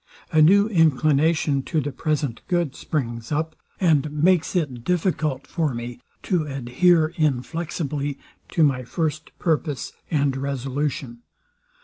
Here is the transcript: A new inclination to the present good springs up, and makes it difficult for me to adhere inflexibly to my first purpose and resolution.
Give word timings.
A 0.31 0.41
new 0.41 0.67
inclination 0.67 1.61
to 1.69 1.79
the 1.79 1.91
present 1.91 2.41
good 2.47 2.75
springs 2.75 3.31
up, 3.31 3.55
and 3.79 4.09
makes 4.11 4.55
it 4.55 4.83
difficult 4.83 5.45
for 5.45 5.75
me 5.75 6.01
to 6.23 6.41
adhere 6.47 7.13
inflexibly 7.17 8.17
to 8.49 8.63
my 8.63 8.81
first 8.81 9.29
purpose 9.37 9.91
and 10.09 10.35
resolution. 10.35 11.19